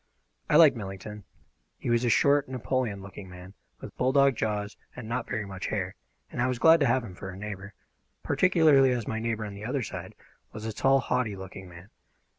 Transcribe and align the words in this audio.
I 0.49 0.55
liked 0.55 0.75
Millington. 0.75 1.25
He 1.77 1.91
was 1.91 2.03
a 2.03 2.09
short, 2.09 2.49
Napoleon 2.49 3.03
looking 3.03 3.29
man, 3.29 3.53
with 3.79 3.95
bulldog 3.97 4.35
jaws 4.35 4.75
and 4.95 5.07
not 5.07 5.27
very 5.29 5.45
much 5.45 5.67
hair, 5.67 5.93
and 6.31 6.41
I 6.41 6.47
was 6.47 6.57
glad 6.57 6.79
to 6.79 6.87
have 6.87 7.03
him 7.03 7.13
for 7.13 7.29
a 7.29 7.37
neighbour, 7.37 7.75
particularly 8.23 8.93
as 8.93 9.07
my 9.07 9.19
neighbour 9.19 9.45
on 9.45 9.53
the 9.53 9.63
other 9.63 9.83
side 9.83 10.15
was 10.53 10.65
a 10.65 10.73
tall, 10.73 11.01
haughty 11.01 11.35
looking 11.35 11.69
man. 11.69 11.91